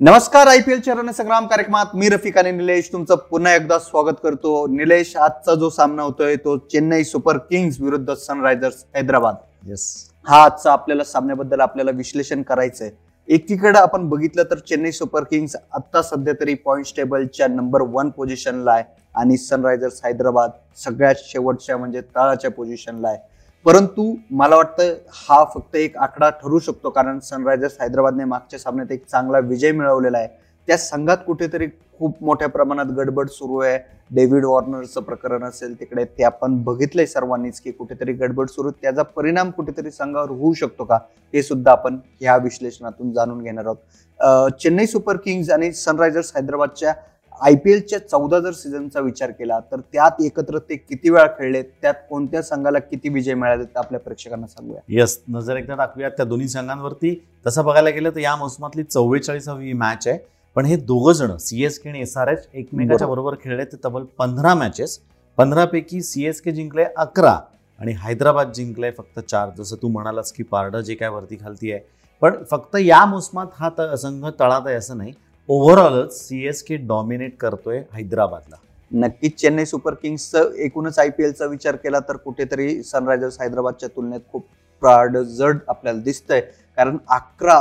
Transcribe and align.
नमस्कार 0.00 0.46
I 0.46 0.58
P 0.62 0.72
L 0.72 0.80
चरण 0.80 1.10
संग्राम 1.12 1.46
कार्यक्रमात 1.46 1.94
मी 1.96 2.08
रफिक 2.08 2.36
आणि 2.38 2.50
निलेश 2.52 2.90
तुमचं 2.92 3.16
पुन्हा 3.30 3.54
एकदा 3.54 3.78
स्वागत 3.78 4.20
करतो. 4.22 4.66
निलेश 4.70 5.14
आजचा 5.16 5.54
जो 5.54 5.70
सामना 5.70 6.02
होतोय 6.02 6.36
तो 6.36 6.56
चेन्नई 6.72 7.04
सुपर 7.04 7.38
किंग्स 7.48 7.80
विरुद्ध 7.80 8.14
सनरायझर्स 8.14 8.84
हैदराबाद. 8.96 9.36
येस 9.66 9.86
हा 10.26 10.42
आजचा 10.42 10.72
आपल्याला 10.72 11.04
सामन्याबद्दल 11.04 11.60
आपल्याला 11.60 11.90
विश्लेषण 11.90 12.42
करायचंय. 12.42 12.90
एकीकडे 13.28 13.78
आपण 13.78 14.08
बघितलं 14.08 14.42
तर 14.50 14.58
चेन्नई 14.58 14.92
सुपर 14.92 15.24
किंग्स 15.30 15.56
आता 15.72 16.02
सध्या 16.02 16.34
तरी 16.40 16.54
पॉइंट 16.64 16.96
टेबलच्या 16.96 17.48
नंबर 17.48 17.82
वन 17.94 18.10
पोझिशनला 18.10 18.72
आहे 18.72 18.84
आणि 19.14 19.36
सनरायझर्स 19.38 20.00
हैदराबाद 20.04 20.50
सगळ्यात 20.84 21.24
शेवटच्या 21.24 21.76
म्हणजे 21.76 22.00
तळाच्या 22.00 22.50
पोझिशनला 22.50 23.08
आहे. 23.08 23.18
परंतु 23.66 24.14
मला 24.30 24.56
वाटतं 24.56 24.94
हा 25.12 25.42
फक्त 25.54 25.76
एक 25.76 25.96
आकडा 25.96 26.28
ठरू 26.42 26.58
शकतो 26.58 26.90
कारण 26.90 27.18
सनरायझर्स 27.22 27.76
हैदराबादने 27.80 28.24
मागच्या 28.24 28.58
सामन्यात 28.58 28.92
एक 28.92 29.04
चांगला 29.06 29.38
विजय 29.38 29.72
मिळवलेला 29.72 30.18
आहे. 30.18 30.28
त्या 30.68 30.76
संघात 30.78 31.16
कुठेतरी 31.26 31.66
खूप 31.98 32.22
मोठ्या 32.24 32.48
प्रमाणात 32.48 32.86
गडबड 32.96 33.28
सुरू 33.28 33.58
आहे. 33.58 33.78
डेव्हिड 34.10 34.44
वॉर्नरचं 34.44 35.00
प्रकरण 35.02 35.44
असेल 35.44 35.78
तिकडे 35.80 36.04
ते 36.18 36.24
आपण 36.24 36.56
बघितलंय 36.64 37.06
सर्वांनीच 37.06 37.60
की 37.60 37.70
कुठेतरी 37.70 38.12
गडबड 38.12 38.48
सुरू 38.48 38.70
त्याचा 38.70 39.02
परिणाम 39.02 39.50
कुठेतरी 39.50 39.90
संघावर 39.90 40.30
होऊ 40.30 40.52
शकतो 40.54 40.84
का? 40.84 40.98
हे 41.34 41.42
सुद्धा 41.42 41.72
आपण 41.72 41.98
ह्या 42.20 42.36
विश्लेषणातून 42.42 43.12
जाणून 43.12 43.42
घेणार 43.42 43.64
आहोत. 43.64 44.52
चेन्नई 44.60 44.86
सुपर 44.86 45.16
किंग्ज 45.24 45.50
आणि 45.50 45.72
सनरायझर्स 45.72 46.32
हैदराबादच्या 46.36 46.94
आय 47.40 47.54
पी 47.54 47.72
एलच्या 47.72 47.98
चौदा 48.00 48.38
जर 48.40 48.52
सीझनचा 48.52 49.00
विचार 49.00 49.30
केला 49.30 49.58
तर 49.72 49.80
त्यात 49.92 50.20
एकत्र 50.24 50.58
ते 50.68 50.76
किती 50.76 51.10
वेळा 51.10 51.26
खेळले 51.38 51.62
त्यात 51.62 51.94
कोणत्या 52.08 52.42
संघाला 52.42 52.78
किती 52.78 53.08
विजय 53.08 53.34
मिळाले 53.34 53.64
ते 53.64 53.78
आपल्या 53.78 54.00
प्रेक्षकांना 54.00 54.46
सांगूया. 54.46 54.80
येस 54.88 55.18
नजर 55.28 55.56
एकदा 55.56 55.74
टाकूयात 55.74 56.10
त्या 56.16 56.26
दोन्ही 56.26 56.48
संघांवरती. 56.48 57.14
तसं 57.46 57.64
बघायला 57.64 57.90
गेलं 57.90 58.10
तर 58.10 58.20
या 58.20 58.34
मोसमातली 58.36 58.82
चव्वेचाळीसावी 58.82 59.72
मॅच 59.72 60.08
आहे. 60.08 60.18
पण 60.56 60.64
हे 60.66 60.76
दोघं 60.76 61.12
जण 61.12 61.36
सीएसके 61.36 61.88
आणि 61.88 62.00
एस 62.00 62.16
आर 62.16 62.28
एच 62.28 62.48
एकमेकाच्या 62.52 63.06
बरोबर. 63.08 63.34
खेळले 63.42 63.64
ते 63.64 63.76
तब्बल 63.84 64.04
पंधरा 64.18 64.54
मॅचेस 64.54 64.98
पंधरापैकी 65.38 66.00
सीएसके 66.02 66.52
जिंकले 66.52 66.84
अकरा 66.96 67.38
आणि 67.80 67.92
हैदराबाद 68.02 68.52
जिंकले 68.52 68.90
फक्त 68.90 69.20
चार. 69.20 69.50
जसं 69.58 69.76
तू 69.82 69.88
म्हणालास 69.88 70.32
की 70.32 70.42
पारडं 70.42 70.80
जे 70.80 70.94
काय 70.94 71.08
वरती 71.08 71.36
खालती 71.40 71.72
आहे. 71.72 71.80
पण 72.22 72.42
फक्त 72.50 72.76
या 72.80 73.04
मोसमात 73.06 73.46
हा 73.54 73.96
संघ 73.96 74.24
तळात 74.40 74.66
आहे 74.66 74.76
असं 74.76 74.98
नाही. 74.98 75.12
ओव्हरऑलच 75.48 76.12
सीएसके 76.12 76.76
डॉमिनेट 76.76 77.36
करतोय 77.40 77.78
हैदराबादला. 77.92 78.56
नक्कीच 78.90 79.34
चेन्नई 79.40 79.64
सुपर 79.64 79.94
किंग्सचं 79.94 80.52
एकूणच 80.64 80.98
आय 80.98 81.10
पी 81.10 81.24
एलचा 81.24 81.46
विचार 81.46 81.76
केला 81.76 81.98
तर 82.08 82.16
कुठेतरी 82.16 82.82
सनरायझर्स 82.82 83.40
हैदराबादच्या 83.40 83.88
तुलनेत 83.96 84.20
खूप 84.32 84.44
प्राड 84.82 85.16
जड 85.16 85.58
आपल्याला 85.68 86.00
दिसतंय. 86.00 86.40
कारण 86.78 86.96
अकरा 87.10 87.58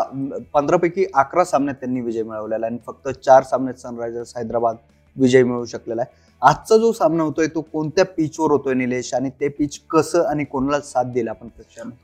पंधरापैकी 0.54 1.06
अकरा 1.14 1.44
सामन्यात 1.44 1.76
त्यांनी 1.80 2.02
विजय 2.02 2.24
मिळवलेला 2.24 2.66
आहे 2.66 2.74
आणि 2.74 2.80
फक्त 2.88 3.08
चार 3.26 3.44
सामन्यात 3.44 3.80
सनरायझर्स 3.82 4.36
हैदराबाद 4.38 4.76
विजय 5.16 5.44
मिळवू 5.44 5.66
शकलेला 5.66 6.02
आहे. 6.02 6.16
आजचा 6.42 6.78
जो 6.78 6.92
सामना 6.94 7.24
होतोय 7.24 7.48
तो 7.56 7.62
कोणत्या 7.64 8.06
पिचवर 8.08 8.52
होतोय 8.52 8.74
निलेश? 8.74 9.14
आणि 9.14 9.30
ते 9.40 9.48
पिच 9.50 9.80
कसं 9.92 10.26
आणि 10.30 10.44
कोणाला 10.44 10.80
साथ 10.82 11.14
दिला 11.14 11.32
आपण 11.32 11.48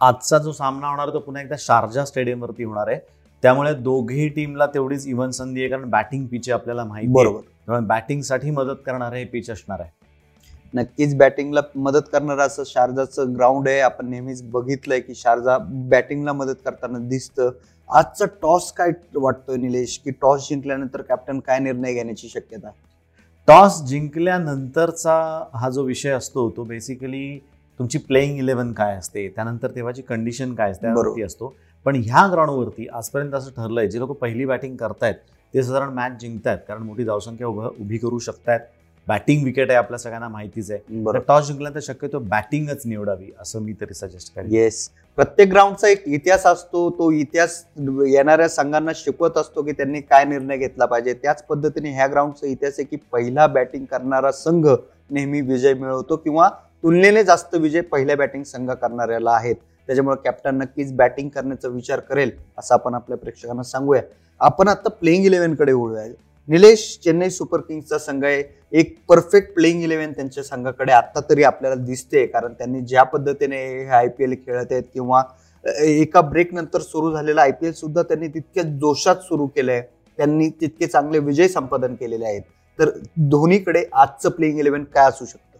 आजचा 0.01 0.37
जो 0.37 0.51
सामना 0.51 0.87
होणार 0.87 1.09
तो 1.13 1.19
पुन्हा 1.19 1.43
एकदा 1.43 1.55
शारजा 1.59 2.05
स्टेडियमवरती 2.05 2.63
होणार 2.63 2.87
आहे. 2.87 2.99
त्यामुळे 3.43 3.73
दोघेही 3.73 4.29
टीमला 4.29 4.65
तेवढीच 4.65 5.07
इव्हन 5.07 5.29
संधी 5.29 5.59
आहे 5.61 5.69
कारण 5.69 5.89
बॅटिंग 5.89 6.25
पिच 6.25 6.49
आहे 6.49 6.53
आपल्याला 6.53 6.83
माहिती. 6.83 7.11
बरोबर. 7.11 7.39
त्यामुळे 7.39 7.87
बॅटिंगसाठी 7.87 8.51
मदत 8.51 8.75
करणारे 8.85 9.19
हे 9.19 9.25
पिच 9.25 9.49
असणार 9.49 9.79
आहे. 9.79 9.89
नक्कीच 10.73 11.15
बॅटिंगला 11.15 11.61
मदत 11.75 12.01
करणारं 12.11 12.41
असं 12.41 12.63
शारजाचं 12.65 13.35
ग्राउंड 13.35 13.67
आहे. 13.67 13.79
आपण 13.79 14.09
नेहमीच 14.09 14.43
बघितलंय 14.43 14.99
की 14.99 15.15
शारजा 15.15 15.57
बॅटिंगला 15.61 16.33
मदत 16.33 16.55
करताना 16.65 16.97
दिसतं. 16.99 17.51
आजचा 17.89 18.25
टॉस 18.25 18.71
काय 18.71 18.91
वाटतोय 19.15 19.57
निलेश? 19.57 19.97
की 19.97 20.11
टॉस 20.11 20.49
जिंकल्यानंतर 20.49 21.01
कॅप्टन 21.01 21.39
काय 21.39 21.59
निर्णय 21.59 21.93
घेण्याची 21.93 22.27
शक्यता? 22.27 22.69
टॉस 23.47 23.83
जिंकल्यानंतरचा 23.83 25.43
हा 25.53 25.69
जो 25.69 25.83
विषय 25.83 26.09
असतो 26.09 26.49
तो 26.49 26.63
बेसिकली 26.63 27.39
तुमची 27.79 27.97
प्लेईंग 27.97 28.37
इलेव्हन 28.37 28.73
काय 28.73 28.95
असते? 28.95 29.27
त्यानंतर 29.27 29.71
तेव्हाची 29.71 30.01
कंडिशन 30.01 30.53
काय 30.53 30.71
असते. 30.71 30.87
असतो. 31.23 31.53
पण 31.85 31.95
ह्या 32.05 32.27
ग्राउंडवरती 32.31 32.87
आजपर्यंत 32.93 33.33
असं 33.35 33.51
ठरलंय 33.57 33.87
जे 33.87 33.99
लोक 33.99 34.11
पहिली 34.19 34.45
बॅटिंग 34.45 34.75
करतायत 34.75 35.15
ते 35.53 35.63
साधारण 35.63 35.89
मॅच 35.93 36.19
जिंकतायत 36.21 36.57
कारण 36.67 36.83
मोठी 36.83 37.03
धावसंख्या 37.03 37.47
उभं 37.47 37.69
उभी 37.79 37.97
करू 37.97 38.19
शकतायत. 38.19 38.59
बॅटिंग 39.07 39.43
विकेट 39.43 39.69
आहे 39.69 39.77
आपल्या 39.77 39.97
सगळ्यांना 39.99 40.27
माहितीच 40.27 40.69
आहे. 40.71 40.79
तर 41.05 41.17
टॉस 41.27 41.47
जिंकल्यानंतर 41.47 41.79
शक्यतो 41.83 42.19
बॅटिंगच 42.19 42.81
निवडावी 42.85 43.31
असं 43.41 43.61
मी 43.61 43.73
तरी 43.81 43.93
सजेस्ट 43.93 44.33
करेन. 44.35 44.53
येस 44.53 44.89
प्रत्येक 45.17 45.49
ग्राउंडचा 45.49 45.87
एक 45.87 46.03
इतिहास 46.07 46.45
असतो 46.45 46.89
तो 46.99 47.09
इतिहास 47.11 47.63
येणाऱ्या 48.07 48.47
संघांना 48.49 48.91
शिकवत 48.95 49.37
असतो 49.37 49.61
की 49.63 49.71
त्यांनी 49.71 50.01
काय 50.01 50.25
निर्णय 50.25 50.57
घेतला 50.57 50.85
पाहिजे. 50.85 51.13
त्याच 51.13 51.43
पद्धतीने 51.45 51.91
ह्या 51.93 52.07
ग्राउंडचा 52.07 52.47
इतिहास 52.47 52.79
आहे 52.79 52.85
की 52.85 52.97
पहिला 53.11 53.47
बॅटिंग 53.47 53.85
करणारा 53.91 54.31
संघ 54.31 54.65
नेहमी 54.67 55.41
विजय 55.41 55.73
मिळवतो 55.73 56.15
किंवा 56.15 56.49
तुलनेने 56.83 57.23
जास्त 57.23 57.55
विजय 57.55 57.81
पहिल्या 57.81 58.15
बॅटिंग 58.15 58.43
संघ 58.43 58.69
करणाऱ्याला 58.71 59.31
आहेत. 59.31 59.55
त्याच्यामुळे 59.87 60.15
कॅप्टन 60.23 60.55
नक्कीच 60.57 60.91
बॅटिंग 60.95 61.29
करण्याचा 61.29 61.67
विचार 61.67 61.99
करेल 61.99 62.31
असं 62.57 62.73
आपण 62.73 62.93
आपल्या 62.93 63.17
प्रेक्षकांना 63.17 63.63
सांगूया. 63.63 64.01
आपण 64.41 64.67
आता 64.67 64.89
प्लेइंग 64.89 65.25
इलेव्हनकडे 65.25 65.73
वळूया. 65.73 66.05
निलेश 66.47 66.81
चेन्नई 67.03 67.29
सुपर 67.29 67.59
किंग्सचा 67.59 67.97
संघ 67.97 68.23
आहे. 68.25 68.43
एक 68.71 68.95
परफेक्ट 69.09 69.53
प्लेइंग 69.53 69.83
इलेव्हन 69.83 70.11
त्यांच्या 70.11 70.43
संघाकडे 70.43 70.91
आत्ता 70.91 71.19
तरी 71.29 71.43
आपल्याला 71.43 71.75
दिसते 71.83 72.25
कारण 72.25 72.53
त्यांनी 72.53 72.81
ज्या 72.81 73.03
पद्धतीने 73.03 73.57
हे 73.67 73.85
आय 73.87 74.07
पी 74.07 74.23
एल 74.23 74.33
खेळत 74.45 74.71
आहेत 74.71 74.83
किंवा 74.93 75.23
एका 75.63 76.21
ब्रेक 76.21 76.53
नंतर 76.53 76.81
सुरू 76.81 77.11
झालेला 77.13 77.41
आय 77.41 77.51
पी 77.51 77.67
एल 77.67 77.73
सुद्धा 77.73 78.01
त्यांनी 78.01 78.27
तितक्या 78.27 78.63
जोशात 78.63 79.21
सुरू 79.23 79.47
केलं 79.47 79.71
आहे 79.71 79.81
त्यांनी 80.17 80.49
तितके 80.61 80.87
चांगले 80.87 81.19
विजय 81.19 81.47
संपादन 81.47 81.95
केलेले 81.95 82.25
आहेत. 82.25 82.41
तर 82.79 82.89
धोनीकडे 83.29 83.83
आजचं 83.93 84.29
प्लेइंग 84.29 84.59
इलेव्हन 84.59 84.83
काय 84.83 85.07
असू 85.09 85.25
शकतं? 85.25 85.52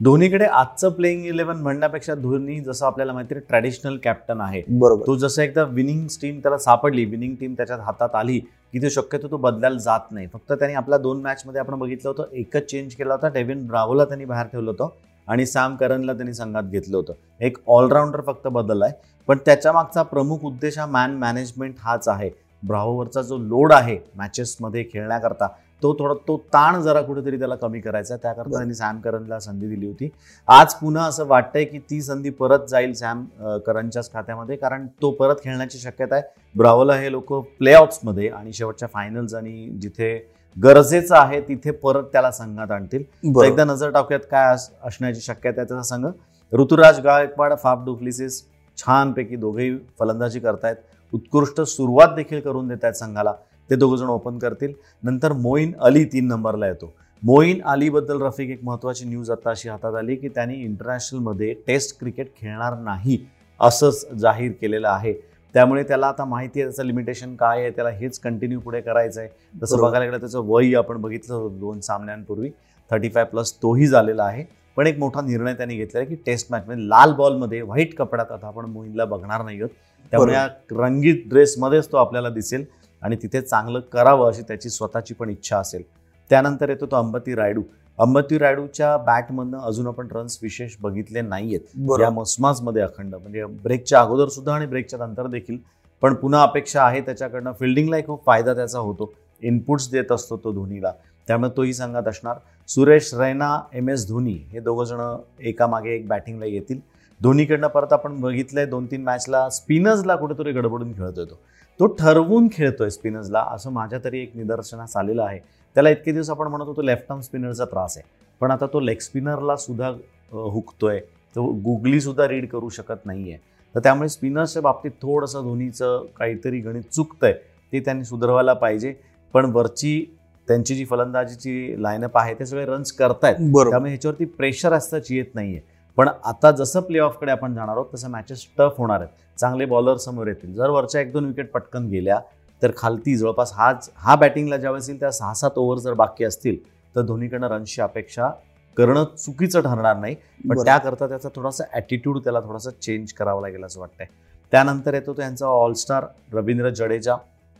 धोनीकडे 0.00 0.44
आजचं 0.44 0.90
प्लेईंग 0.90 1.24
इलेव्हन 1.26 1.56
म्हणण्यापेक्षा 1.56 2.14
धोनी 2.14 2.58
जसं 2.60 2.86
आपल्याला 2.86 3.12
माहिती 3.12 3.34
आहे 3.34 3.44
ट्रॅडिशनल 3.48 3.96
कॅप्टन 4.04 4.40
आहे. 4.40 4.62
बरोबर. 4.68 5.06
तो 5.06 5.16
जसं 5.16 5.42
एकदा 5.42 5.62
विनिंग 5.62 6.06
टीम 6.22 6.38
त्याला 6.38 6.58
सापडली 6.58 7.04
विनिंग 7.04 7.34
टीम 7.40 7.54
त्याच्यात 7.56 7.80
हातात 7.80 8.14
आली 8.14 8.38
की 8.38 8.82
ते 8.82 8.90
शक्यतो 8.90 9.30
तो 9.30 9.36
बदलायला 9.36 9.78
जात 9.78 10.12
नाही. 10.12 10.26
फक्त 10.26 10.52
त्यांनी 10.52 10.74
आपल्या 10.74 10.98
दोन 10.98 11.20
मॅचमध्ये 11.22 11.60
आपण 11.60 11.78
बघितलं 11.78 12.08
होतं 12.08 12.32
एकच 12.32 12.70
चेंज 12.70 12.94
केला 12.94 13.14
होता 13.14 13.28
डेव्हिन 13.28 13.66
ब्रावोला 13.66 14.04
त्यांनी 14.04 14.24
बाहेर 14.24 14.46
ठेवलं 14.46 14.70
होतं 14.70 14.88
आणि 15.28 15.46
सॅम 15.46 15.76
करनला 15.76 16.12
त्यांनी 16.12 16.34
संघात 16.34 16.62
घेतलं 16.62 16.96
होतं. 16.96 17.12
एक 17.40 17.58
ऑलराऊंडर 17.66 18.20
फक्त 18.26 18.48
बदल 18.48 18.82
आहे 18.82 18.92
पण 19.28 19.38
त्याच्या 19.46 19.72
मागचा 19.72 20.02
प्रमुख 20.02 20.44
उद्देश 20.44 20.78
हा 20.78 20.86
मॅन 20.86 21.16
मॅनेजमेंट 21.16 21.74
हाच 21.78 22.08
आहे. 22.08 22.30
ब्रावोवरचा 22.62 23.22
जो 23.22 23.36
लोड 23.38 23.72
आहे 23.72 23.98
मॅचेसमध्ये 24.16 24.84
खेळण्याकरता 24.92 25.46
तो 25.82 25.94
थोडा 25.94 26.14
तो 26.28 26.36
ताण 26.36 26.80
जरा 26.82 27.02
कुठेतरी 27.02 27.38
त्याला 27.38 27.54
कमी 27.54 27.80
करायचा. 27.80 28.16
त्याकरता. 28.16 28.50
त्यांनी 28.50 28.74
सॅम 28.74 29.00
करनला 29.00 29.38
संधी 29.38 29.68
दिली 29.68 29.86
होती. 29.86 30.08
आज 30.48 30.74
पुन्हा 30.74 31.04
असं 31.04 31.26
वाटतंय 31.26 31.64
की 31.64 31.78
ती 31.78 32.02
संधी 32.02 32.30
परत 32.30 32.58
जाईल 32.68 32.92
सॅम 32.92 33.24
करनच्याच 33.66 34.12
खात्यामध्ये 34.12 34.56
कारण 34.56 34.86
तो 35.02 35.10
परत 35.10 35.36
खेळण्याची 35.44 35.78
शक्यता 35.78 36.14
आहे. 36.14 36.40
ब्रावोला 36.56 36.94
हे 36.94 37.12
लोक 37.12 37.32
प्ले 37.32 37.74
मध्ये 38.04 38.28
आणि 38.28 38.52
शेवटच्या 38.52 38.88
फायनल्स 38.92 39.34
आणि 39.34 39.78
जिथे 39.82 40.30
गरजेचं 40.62 41.16
आहे 41.16 41.40
तिथे 41.40 41.70
परत 41.70 42.02
त्याला 42.02 42.30
संघात 42.30 42.70
आणतील. 42.70 43.02
एकदा 43.50 43.64
नजर 43.64 43.90
टाकूयात 43.90 44.20
काय 44.30 44.54
अस- 44.54 44.88
असण्याची 44.88 45.20
शक्यता 45.20 45.60
आहे 45.60 45.68
त्याचा 45.68 45.82
संघ. 45.82 46.06
ऋतुराज 46.52 47.00
गायकवाड 47.00 47.52
फाफ 47.58 47.78
डुप्लिसिस 47.84 48.44
छानपैकी 48.76 49.36
दोघेही 49.36 49.78
फलंदाजी 50.00 50.40
करतायत. 50.40 50.76
उत्कृष्ट 51.14 51.60
सुरुवात 51.60 52.08
देखील 52.16 52.40
करून 52.40 52.68
देत 52.68 52.78
आहेत 52.82 52.94
संघाला. 52.94 53.32
ते 53.70 53.76
दोघं 53.76 53.96
जण 53.96 54.08
ओपन 54.08 54.38
करतील. 54.38 54.72
नंतर 55.02 55.32
मोईन 55.32 55.72
अली 55.80 56.04
तीन 56.04 56.26
नंबरला 56.28 56.66
येतो. 56.66 56.92
मोईन 57.22 57.60
अलीबद्दल 57.62 58.22
रफिक 58.22 58.50
एक 58.50 58.60
महत्वाची 58.64 59.04
न्यूज 59.04 59.30
आता 59.30 59.50
अशी 59.50 59.68
हातात 59.68 59.94
आली 59.94 60.16
की 60.16 60.28
त्यांनी 60.28 60.54
इंटरनॅशनलमध्ये 60.54 61.52
टेस्ट 61.66 61.98
क्रिकेट 62.00 62.30
खेळणार 62.36 62.78
नाही 62.78 63.18
असंच 63.60 64.06
जाहीर 64.20 64.52
केलेलं 64.60 64.88
आहे. 64.88 65.12
त्यामुळे 65.54 65.82
त्याला 65.82 66.06
आता 66.06 66.24
माहिती 66.24 66.60
आहे 66.60 66.68
त्याचं 66.68 66.84
लिमिटेशन 66.86 67.34
काय 67.36 67.60
आहे 67.60 67.70
त्याला 67.70 67.90
हेच 67.90 68.18
कंटिन्यू 68.18 68.60
पुढे 68.60 68.80
करायचं 68.80 69.20
आहे 69.20 69.28
तसं. 69.62 69.80
बघायला 69.80 70.04
गेलं 70.04 70.20
त्याचं 70.20 70.46
वय 70.46 70.74
आपण 70.74 71.00
बघितलं 71.00 71.34
होतं 71.34 71.58
दोन 71.60 71.80
सामन्यांपूर्वी. 71.80 72.50
थर्टी 72.90 73.08
फाय 73.08 73.24
प्लस 73.24 73.52
तोही 73.62 73.86
झालेला 73.86 74.24
आहे. 74.24 74.44
पण 74.76 74.86
एक 74.86 74.98
मोठा 74.98 75.20
निर्णय 75.20 75.54
त्यांनी 75.54 75.76
घेतलेला 75.76 75.98
आहे 75.98 76.14
की 76.14 76.22
टेस्ट 76.26 76.50
मॅचमध्ये 76.50 76.88
लाल 76.88 77.12
बॉलमध्ये 77.12 77.60
व्हाईट 77.62 77.94
कपड्यात 77.96 78.32
आता 78.32 78.46
आपण 78.46 78.64
मोहिनला 78.64 79.04
बघणार 79.04 79.42
नाही 79.44 79.58
आहोत. 79.58 79.70
त्यामुळे 80.12 80.34
या 80.34 80.46
रंगीत 80.72 81.28
ड्रेसमध्येच 81.28 81.90
तो 81.92 81.96
आपल्याला 81.96 82.28
दिसेल. 82.28 82.64
आणि 83.02 83.16
तिथे 83.16 83.40
चांगलं 83.40 83.80
करावं 83.80 84.28
अशी 84.28 84.42
त्याची 84.42 84.70
स्वतःची 84.70 85.14
पण 85.14 85.30
इच्छा 85.30 85.58
असेल. 85.58 85.82
त्यानंतर 86.30 86.68
येतो 86.68 86.86
तो 86.86 86.96
अंबती 86.96 87.34
रायडू. 87.34 87.62
अंबती 87.98 88.38
रायडूच्या 88.38 88.96
बॅटमधनं 88.96 89.58
अजून 89.58 89.86
आपण 89.86 90.08
रन्स 90.12 90.38
विशेष 90.42 90.76
बघितले 90.80 91.20
नाहीयेत. 91.20 91.60
या 91.60 91.86
बरोबर 91.86 92.10
मोसमासमध्ये 92.10 92.82
अखंड. 92.82 93.14
म्हणजे 93.14 93.44
ब्रेकच्या 93.44 94.00
अगोदर 94.00 94.28
सुद्धा 94.28 94.54
आणि 94.54 94.66
ब्रेकच्या 94.66 95.06
नंतर 95.06 95.26
देखील. 95.26 95.58
पण 96.02 96.14
पुन्हा 96.14 96.42
अपेक्षा 96.42 96.82
आहे 96.82 97.00
त्याच्याकडनं. 97.00 97.52
फिल्डिंगलाही 97.52 98.04
खूप 98.06 98.26
फायदा 98.26 98.54
त्याचा 98.54 98.78
होतो. 98.78 99.12
इनपुट्स 99.42 99.90
देत 99.90 100.12
असतो 100.12 100.36
तो 100.36 100.52
धोनीला. 100.52 100.92
त्यामुळे 101.28 101.50
तोही 101.56 101.74
संघात 101.74 102.08
असणार. 102.08 102.36
सुरेश 102.68 103.14
रैना 103.14 103.60
एम 103.72 103.88
एस 103.88 104.08
धोनी 104.08 104.32
हे 104.32 104.60
दोघं 104.60 104.84
जण 104.84 105.16
एकामागे 105.40 105.94
एक 105.94 106.08
बॅटिंगला 106.08 106.46
येतील. 106.46 106.80
धोनीकडनं 107.22 107.66
परत 107.66 107.92
आपण 107.92 108.20
बघितलंय 108.20 108.66
दोन 108.66 108.86
तीन 108.86 109.02
मॅचला 109.02 109.48
स्पिनर्सला 109.50 110.16
कुठेतरी 110.16 110.52
गडबडून 110.52 110.92
खेळत 110.92 111.18
होतो 111.18 111.38
तो 111.80 111.86
ठरवून 111.86 112.48
खेळतोय 112.52 112.90
स्पिनर्सला 112.90 113.40
असं 113.50 113.70
माझ्या 113.70 113.98
तरी 114.04 114.20
एक 114.20 114.32
निदर्शनास 114.34 114.96
आलेलं 114.96 115.22
आहे. 115.22 115.38
त्याला 115.74 115.90
इतके 115.90 116.12
दिवस 116.12 116.30
आपण 116.30 116.46
म्हणत 116.46 116.64
होतो 116.64 116.82
लेफ्ट 116.82 117.04
आर्म 117.10 117.20
स्पिनरचा 117.20 117.64
त्रास 117.64 117.98
आहे. 117.98 118.08
पण 118.40 118.50
आता 118.50 118.66
तो 118.66 118.80
लेग 118.80 118.98
स्पिनरला 118.98 119.56
सुद्धा 119.56 119.88
हुकतोय. 120.30 121.00
तो 121.36 121.46
गुगली 121.46 122.00
सुद्धा 122.00 122.28
रीड 122.28 122.48
करू 122.48 122.68
शकत 122.68 123.06
नाहीये. 123.06 123.36
तर 123.74 123.80
त्यामुळे 123.80 124.08
स्पिनर्सच्या 124.08 124.62
बाबतीत 124.62 124.90
थोडंसं 124.90 125.42
धोनीचं 125.42 126.06
काहीतरी 126.18 126.60
गणित 126.60 126.82
चुकतंय. 126.92 127.32
ते 127.72 127.80
त्यांनी 127.80 128.04
सुधारवायला 128.04 128.52
पाहिजे. 128.52 128.94
पण 129.32 129.50
वरची 129.54 130.16
त्यांची 130.48 130.74
जी 130.74 130.84
फलंदाजीची 130.84 131.82
लाईनअप 131.82 132.18
आहे 132.18 132.34
ते 132.34 132.46
सगळे 132.46 132.66
रन्स 132.66 132.92
करतायत. 132.92 133.36
त्यामुळे 133.70 133.90
ह्याच्यावरती 133.90 134.24
प्रेशर 134.24 134.72
असताच 134.72 135.06
येत 135.10 135.34
नाहीये. 135.34 135.60
पण 135.96 136.08
आता 136.24 136.50
जसं 136.50 136.80
प्ले 136.80 136.98
ऑफकडे 136.98 137.30
आपण 137.32 137.54
जाणार 137.54 137.76
आहोत 137.76 137.86
तसं 137.94 138.10
मॅचेस 138.10 138.46
टफ 138.58 138.74
होणार 138.78 139.00
आहेत. 139.00 139.12
चांगले 139.38 139.64
बॉलर 139.64 139.96
समोर 139.96 140.26
येतील. 140.26 140.52
जर 140.54 140.70
वरच्या 140.70 141.00
एक 141.00 141.12
दोन 141.12 141.24
विकेट 141.24 141.50
पटकन 141.50 141.86
गेल्या 141.88 142.18
तर 142.62 142.70
खालती 142.76 143.16
जवळपास 143.16 143.52
हाच 143.54 143.90
हा 143.96 144.14
बॅटिंगला 144.16 144.56
ज्यावेळेस 144.56 144.88
येईल 144.88 145.00
त्या 145.00 145.10
सहा 145.10 145.34
सात 145.34 145.50
ओव्हर 145.56 145.78
जर 145.78 145.94
बाकी 145.94 146.24
असतील 146.24 146.56
तर 146.96 147.02
धोनीकडनं 147.02 147.48
रन्सची 147.48 147.82
अपेक्षा 147.82 148.30
करणं 148.76 149.04
चुकीचं 149.04 149.60
ठरणार 149.60 149.96
नाही. 149.96 150.14
पण. 150.48 150.64
त्याकरता 150.64 151.08
त्याचा 151.08 151.28
थोडासा 151.36 151.64
ॲटिट्यूड 151.72 152.18
त्याला 152.18 152.40
थोडासा 152.40 152.70
चेंज 152.70 153.12
करावा 153.12 153.40
लागेल 153.40 153.64
असं 153.64 153.80
वाटतंय. 153.80 154.06
त्यानंतर 154.52 154.94
येतो 154.94 155.12
त्यांचा 155.12 155.46
ऑलस्टार 155.46 156.04
रवींद्र 156.32 156.70
जडेजा. 156.70 157.16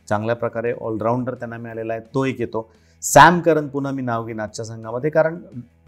चांगल्या 0.07 0.35
प्रकारे 0.35 0.73
ऑलराऊंडर 0.81 1.33
त्यांना 1.33 1.57
मिळालेला 1.57 1.93
आहे. 1.93 2.01
तो 2.13 2.25
एक 2.25 2.39
येतो. 2.39 2.69
सॅम 3.03 3.39
करन 3.41 3.67
पुन्हा 3.67 3.91
मी 3.91 4.01
नाव 4.01 4.25
घेईन 4.25 4.39
आजच्या 4.39 4.65
संघामध्ये 4.65 5.09
कारण 5.09 5.37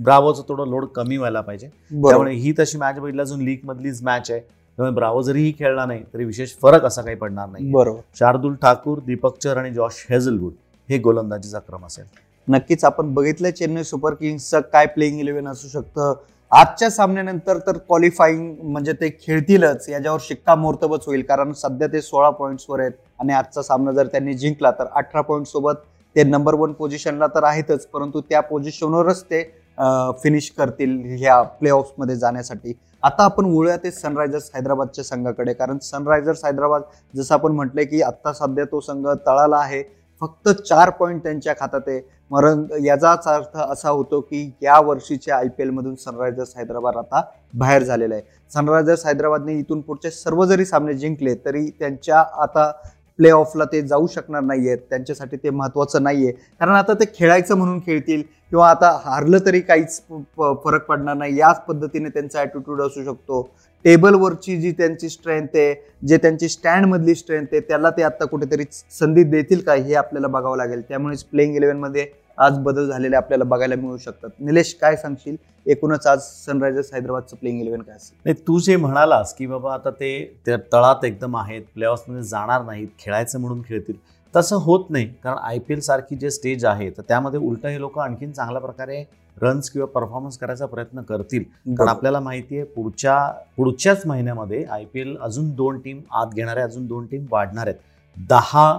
ब्रावोचं 0.03 0.43
थोडं 0.47 0.69
लोड 0.69 0.85
कमी 0.95 1.17
व्हायला 1.17 1.41
पाहिजे. 1.41 1.67
त्यामुळे 1.67 2.33
ही 2.33 2.53
तशी 2.59 2.77
मॅच 2.77 2.99
बघितली 2.99 3.21
अजून 3.21 3.41
लीग 3.41 3.57
मधलीच 3.63 4.01
मॅच 4.03 4.31
आहे. 4.31 4.39
त्यामुळे 4.39 4.95
ब्रावो 4.95 5.21
जरीही 5.21 5.53
खेळला 5.59 5.85
नाही 5.85 6.03
तरी 6.13 6.25
विशेष 6.25 6.53
फरक 6.61 6.85
असा 6.85 7.01
काही 7.01 7.15
पडणार 7.15 7.49
नाही. 7.49 7.69
बरोबर. 7.71 7.99
शार्दुल 8.19 8.55
ठाकूर 8.61 8.99
दीपक 9.05 9.37
चर 9.43 9.57
आणि 9.57 9.73
जॉश 9.73 10.05
हेझलवूड 10.09 10.53
हे 10.89 10.97
गोलंदाजीचा 10.99 11.59
क्रम 11.59 11.85
असेल. 11.85 12.05
नक्कीच 12.47 12.83
आपण 12.85 13.13
बघितलं 13.13 13.49
चेन्नई 13.49 13.83
सुपर 13.83 14.13
किंग्सचं 14.13 14.61
काय 14.73 14.85
प्लेइंग 14.85 15.19
इलेव्हन 15.19 15.47
असू 15.47 15.67
शकतं. 15.67 16.13
आजच्या 16.51 16.89
सामन्यानंतर 16.89 17.57
तर 17.67 17.77
क्वालिफाईंग 17.77 18.53
म्हणजे 18.63 18.93
ते 18.93 19.09
खेळतीलच 19.21 19.89
याच्यावर 19.89 20.19
शिक्कामोर्तबच 20.23 21.05
होईल 21.07 21.21
कारण 21.21 21.53
सध्या 21.53 21.87
ते 21.93 22.01
सोळा 22.01 22.29
पॉईंट्सवर 22.29 22.79
आहेत. 22.79 22.91
आणि 23.19 23.33
आजचा 23.33 23.61
सामना 23.61 23.91
जर 23.91 24.07
त्यांनी 24.07 24.33
जिंकला 24.33 24.71
तर 24.71 24.85
अठरा 24.91 25.21
पॉईंट 25.21 25.47
सोबत 25.47 25.75
ते 26.15 26.23
नंबर 26.23 26.53
वन 26.53 26.71
पोझिशनला 26.73 27.27
तर 27.35 27.43
आहेतच 27.43 27.85
परंतु 27.87 28.21
त्या 28.21 28.41
पोझिशनवरच 28.41 29.23
ते 29.29 29.43
फिनिश 30.23 30.49
करतील 30.57 30.99
ह्या 31.19 31.41
प्ले 31.41 32.15
जाण्यासाठी. 32.15 32.73
आता 33.03 33.23
आपण 33.23 33.45
वळूया 33.45 33.77
ते 33.83 33.91
सनरायझर्स 33.91 34.49
हैदराबादच्या 34.55 35.03
संघाकडे 35.03 35.53
कारण 35.53 35.77
सनरायझर्स 35.81 36.43
हैदराबाद 36.45 36.81
जसं 37.13 37.33
आपण 37.35 37.51
म्हटलंय 37.51 37.85
की 37.85 38.01
आता 38.01 38.33
सध्या 38.33 38.65
तो 38.65 38.79
संघ 38.81 39.07
तळाला 39.07 39.57
आहे 39.57 39.81
फक्त 40.21 40.49
चार 40.49 40.89
पॉईंट 40.89 41.23
त्यांच्या 41.23 41.53
खात्यात 41.59 41.87
आहे. 41.87 42.01
मरण 42.31 42.65
याचाच 42.83 43.27
अर्थ 43.27 43.57
असा 43.57 43.89
होतो 43.89 44.19
की 44.21 44.49
या 44.63 44.79
वर्षीच्या 44.81 45.35
आय 45.37 45.47
पी 45.47 45.63
एलमधून 45.63 45.95
सनरायझर्स 45.95 46.53
हैदराबाद 46.57 46.97
आता 46.97 47.21
बाहेर 47.53 47.83
झालेला 47.83 48.15
आहे. 48.15 48.23
सनरायझर्स 48.51 49.05
हैदराबादने 49.05 49.57
इथून 49.59 49.81
पुढचे 49.81 50.11
सर्व 50.11 50.45
जरी 50.45 50.65
सामने 50.65 50.93
जिंकले 50.93 51.35
तरी 51.45 51.69
त्यांच्या 51.79 52.19
आता 52.43 52.71
प्ले 53.19 53.29
ऑफला 53.31 53.65
ते 53.65 53.81
जाऊ 53.81 54.07
शकणार 54.07 54.41
नाही 54.41 54.67
आहेत 54.67 54.77
त्यांच्यासाठी 54.89 55.37
ते 55.37 55.49
महत्त्वाचं 55.49 56.03
नाही 56.03 56.23
आहे 56.25 56.31
कारण 56.59 56.73
आता 56.73 56.93
ते 56.93 57.05
खेळायचं 57.15 57.57
म्हणून 57.57 57.79
खेळतील 57.79 58.21
किंवा 58.51 58.69
आता 58.69 58.89
हारलं 59.05 59.37
तरी 59.45 59.59
काहीच 59.61 59.99
प- 60.37 60.53
फरक 60.63 60.85
पडणार 60.85 61.15
नाही. 61.15 61.37
याच 61.37 61.61
पद्धतीने 61.65 62.09
त्यांचा 62.09 62.39
ॲटिट्यूड 62.39 62.81
असू 62.81 63.03
शकतो. 63.03 63.41
टेबलवरची 63.85 64.55
जी 64.57 64.71
त्यांची 64.71 65.09
स्ट्रेंथ 65.09 65.55
आहे 65.55 65.73
जे 66.07 66.17
त्यांची 66.17 66.49
स्टँडमधली 66.49 67.15
स्ट्रेंथ 67.15 67.45
आहे 67.51 67.59
त्याला 67.59 67.89
ते 67.89 68.03
आता 68.03 68.25
कुठेतरी 68.25 68.63
संधी 68.99 69.23
देतील 69.23 69.61
का 69.61 69.73
हे 69.73 69.93
आपल्याला 69.93 70.27
बघावं 70.27 70.57
लागेल. 70.57 70.81
त्यामुळेच 70.81 71.23
प्लेइंग 71.23 71.55
इलेव्हनमध्ये 71.55 72.05
आज 72.37 72.57
बदल 72.59 72.89
झालेले 72.89 73.15
आपल्याला 73.15 73.43
बघायला 73.43 73.75
मिळू 73.75 73.97
शकतात. 73.97 74.29
निलेश 74.39 74.73
काय 74.81 74.95
सांगशील? 74.95 75.35
एकूणच 75.65 76.07
आज 76.07 76.21
सनरायझर्स 76.23 76.93
हैदराबादचं 76.93 77.37
प्लेइंग 77.37 77.59
इलेव्हन 77.61 77.81
काय 77.81 77.95
असेल? 77.95 78.17
नाही 78.25 78.35
तू 78.47 78.59
जे 78.59 78.75
म्हणालास 78.75 79.33
की 79.35 79.45
बाबा 79.47 79.73
आता 79.73 79.89
ते 79.89 80.39
त्या 80.45 80.57
तळात 80.73 81.05
एकदम 81.05 81.37
आहेत 81.37 81.61
प्लेऑफमध्ये 81.75 82.23
जाणार 82.23 82.63
नाहीत 82.65 82.87
खेळायचं 82.99 83.39
म्हणून 83.39 83.61
खेळतील 83.67 83.95
तसं 84.33 84.55
होत 84.55 84.89
नाही. 84.89 85.05
कारण 85.23 85.37
आय 85.37 85.59
पी 85.59 85.73
एल 85.73 85.79
सारखी 85.79 86.15
जे 86.15 86.29
स्टेज 86.31 86.65
आहे 86.65 86.89
तर 86.89 87.01
त्यामध्ये 87.07 87.39
उलट 87.39 87.65
हे 87.65 87.79
लोक 87.79 87.99
आणखीन 87.99 88.31
चांगल्या 88.31 88.61
प्रकारे 88.61 89.03
रन्स 89.37 89.69
किंवा 89.69 89.87
परफॉर्मन्स 89.93 90.37
करायचा 90.37 90.65
प्रयत्न 90.65 91.01
करतील. 91.01 91.43
कारण 91.67 91.89
आपल्याला 91.89 92.19
माहिती 92.19 92.57
आहे 92.57 92.65
पुढच्या 92.65 93.17
पुढच्याच 93.57 94.05
महिन्यामध्ये 94.07 94.63
आय 94.63 94.85
पी 94.85 95.01
एल 95.01 95.15
अजून 95.21 95.49
दोन 95.55 95.79
टीम 95.79 96.01
आत 96.11 96.33
घेणार 96.35 96.57
आहे 96.57 96.65
अजून 96.65 96.85
दोन 96.87 97.05
टीम 97.05 97.25
वाढणार 97.31 97.67
आहेत. 97.67 97.79
दहा 98.17 98.77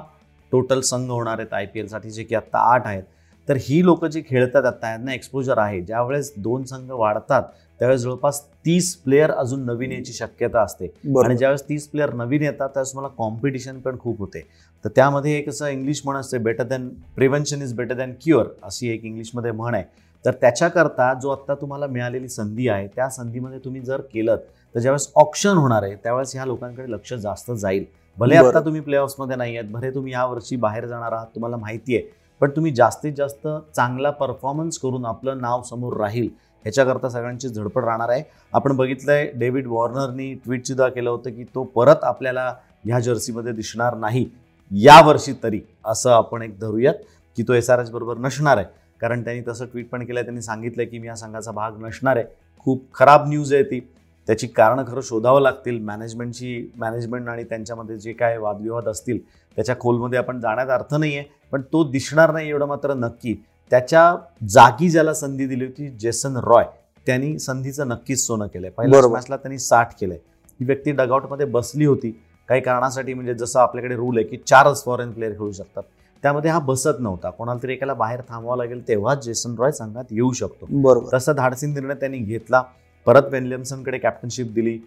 टोटल 0.53 0.81
संघ 0.81 1.11
होणार 1.11 1.39
आहेत 1.39 1.53
आय 1.55 1.67
पी 1.67 1.81
एलसाठी 1.81 2.11
जे 2.11 2.23
की 2.25 2.35
आत्ता 2.35 2.59
आठ 2.73 2.87
आहेत. 2.87 3.03
तर 3.49 3.57
ही 3.61 3.85
लोक 3.85 4.05
जी 4.05 4.23
खेळतात 4.29 4.65
आता 4.65 4.91
यांना 4.91 5.15
एक्सपोजर 5.15 5.59
आहे. 5.59 5.81
ज्यावेळेस 5.81 6.33
दोन 6.37 6.65
संघ 6.65 6.91
वाढतात 6.91 7.43
त्यावेळेस 7.81 8.01
जवळपास 8.01 8.41
तीस 8.67 8.95
प्लेअर 8.97 9.31
अजून 9.31 9.65
नवीन 9.67 9.93
याची 9.93 10.13
शक्यता 10.13 10.63
असते. 10.63 10.87
आणि 11.25 11.37
ज्यावेळेस 11.37 11.69
तीस 11.69 11.89
प्लेअर 11.89 12.13
नवीन 12.15 12.43
येतात 12.43 12.69
त्यावेळेस 12.69 12.95
मला 12.97 13.09
कॉम्पिटिशन 13.19 13.81
पण 13.81 13.99
खूप 13.99 14.19
होते. 14.19 14.41
तर 14.85 14.91
त्यामध्ये 14.97 15.37
एक 15.39 15.49
असं 15.49 15.67
इंग्लिश 15.69 16.01
म्हण 16.05 16.17
असते 16.17 16.39
better 16.39 16.65
than 16.65 16.89
prevention 17.17 17.63
is 17.63 17.75
better 17.75 17.95
than 17.95 18.13
cure 18.23 18.47
अशी 18.63 18.89
एक 18.89 19.05
इंग्लिशमध्ये 19.05 19.51
म्हण 19.53 19.75
आहे. 19.75 19.85
तर 20.25 20.33
त्याच्याकरता 20.41 21.13
जो 21.23 21.31
आत्ता 21.31 21.55
तुम्हाला 21.55 21.87
मिळालेली 21.87 22.29
संधी 22.29 22.69
आहे 22.69 22.87
त्या 22.87 23.09
संधीमध्ये 23.11 23.59
तुम्ही 23.65 23.81
जर 23.81 24.01
केलं 24.13 24.37
तर 24.75 24.81
ज्यावेळेस 24.81 25.11
ऑप्शन 25.17 25.57
होणार 25.57 25.83
आहे 25.83 25.95
त्यावेळेस 25.95 26.35
ह्या 26.35 26.45
लोकांकडे 26.45 26.91
लक्ष 26.93 27.13
जास्त 27.15 27.51
जाईल. 27.53 27.85
भले. 28.19 28.37
आता 28.37 28.61
तुम्ही 28.61 28.81
प्लेऑफ्समध्ये 28.81 29.37
नाही 29.37 29.57
आहेत 29.57 29.71
भले 29.71 29.91
तुम्ही 29.91 30.13
या 30.13 30.25
वर्षी 30.27 30.57
बाहेर 30.57 30.87
जाणार 30.87 31.13
आहात 31.13 31.27
तुम्हाला 31.35 31.57
माहिती 31.57 31.97
आहे. 31.97 32.23
पण 32.45 32.51
तुम्ही 32.51 32.71
जास्तीत 32.75 33.13
जास्त 33.17 33.47
चांगला 33.77 34.11
परफॉर्मन्स 34.11 34.79
करून 34.79 35.05
आपलं 35.07 35.41
नाव 35.41 35.63
समोर 35.63 35.97
राहील 35.97 36.29
ह्याच्याकरता 36.65 37.09
सगळ्यांची 37.09 37.49
झडपड 37.49 37.85
राहणार 37.85 38.09
आहे. 38.09 38.23
आपण 38.53 38.77
बघितलंय 38.77 39.27
डेव्हिड 39.35 39.67
वॉर्नरनी 39.67 40.33
ट्विटसुद्धा 40.35 40.89
केलं 40.89 41.11
होतं 41.11 41.31
की 41.31 41.45
तो 41.45 41.63
परत 41.65 42.05
आपल्याला 42.05 42.45
ह्या 42.85 42.99
जर्सीमध्ये 43.01 43.53
दिसणार 43.53 43.95
नाही 43.95 44.29
या 44.71 45.01
वर्षी 45.07 45.33
तरी. 45.43 45.61
असं 45.85 46.11
आपण 46.11 46.43
एक 46.43 46.59
धरूयात 46.61 46.95
की 47.37 47.43
तो 47.43 47.53
एस 47.53 47.71
आर 47.71 47.81
एच 47.81 47.91
बरोबर 47.91 48.19
नसणार 48.19 48.57
आहे. 48.57 48.67
कारण 49.01 49.25
त्यांनी 49.25 49.43
तसं 49.49 49.65
ट्विट 49.65 49.89
पण 49.89 50.05
केलं 50.05 50.23
त्यांनी 50.23 50.43
सांगितलं 50.43 50.85
की 50.85 50.99
मी 50.99 51.07
या 51.07 51.15
संघाचा 51.15 51.51
भाग 51.51 51.81
नसणार 51.81 52.17
आहे. 52.17 52.27
खूप 52.59 52.85
खराब 52.95 53.29
न्यूज 53.29 53.55
आहे 53.55 53.63
ती. 53.63 53.81
त्याची 54.27 54.47
कारणं 54.47 54.85
खरं 54.89 55.01
शोधावं 55.01 55.41
लागतील. 55.41 55.81
मॅनेजमेंटची 55.85 56.73
मॅनेजमेंट 56.77 57.29
आणि 57.29 57.45
त्यांच्यामध्ये 57.45 57.99
जे 57.99 58.13
काय 58.13 58.39
वादविवाद 58.39 58.89
असतील 58.89 59.19
त्याच्या 59.57 59.77
खोलमध्ये 59.81 60.19
आपण 60.19 60.41
जाण्यात 60.41 60.69
अर्थ 60.69 60.95
नाही 60.95 61.17
आहे 61.17 61.27
पण 61.53 61.63
तो 61.63 61.91
दिसणार 61.91 62.33
नाही 62.33 62.49
एवढं 62.49 62.67
मात्र 62.67 62.95
नक्की. 62.95 63.45
त्याच्या 63.71 64.17
जागी 64.49 64.91
ज्याला 64.91 65.15
संधी 65.15 65.47
दिली 65.47 65.65
होती 65.65 65.89
जेसन 65.89 66.37
रॉय 66.37 66.65
त्यांनी 67.07 67.39
संधीचं 67.39 67.89
नक्कीच 67.89 68.27
सोनं 68.27 68.47
केलंय. 68.47 68.71
पहिल्या. 68.71 69.09
मॅचला 69.09 69.37
त्यांनी 69.37 69.59
साठ 69.59 70.01
केलंय. 70.01 70.19
ही 70.61 70.65
व्यक्ती 70.67 70.93
डगआउटमध्ये 70.93 71.47
बसली 71.47 71.85
होती. 71.85 72.21
काही 72.49 72.61
कारणासाठी 72.61 73.15
म्हणजे 73.15 73.35
जसं 73.35 73.61
आपल्याकडे 73.61 73.97
रूल 73.97 74.19
आहे 74.19 74.27
की 74.27 74.37
चारच 74.37 74.85
फॉरेन 74.85 75.13
प्लेअर 75.13 75.33
खेळू 75.33 75.53
शकतात. 75.53 75.83
त्यामध्ये 76.23 76.51
हा 76.51 76.59
बसत 76.59 77.01
नव्हता. 77.01 77.31
कोणाला 77.31 77.59
तरी 77.63 77.73
एकाला 77.73 77.95
बाहेर 77.95 78.21
थांबवावं 78.29 78.57
लागेल 78.57 78.89
तेव्हाच 78.89 79.25
जेसन 79.25 79.55
रॉय 79.59 79.73
संघात 79.73 80.05
येऊ 80.11 80.33
शकतो. 80.33 80.67
बरोबर. 80.71 81.17
तसा 81.17 81.33
धाडसी 81.33 81.67
निर्णय 81.67 81.95
त्यांनी 81.95 82.19
घेतला. 82.19 82.63
परत 83.07 83.23
विल्यमसनकडे 83.33 83.99
कॅप्टनशिप 83.99 84.53
दिली. 84.53 84.79